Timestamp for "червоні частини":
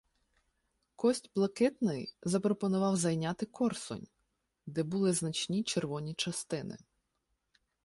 5.63-6.77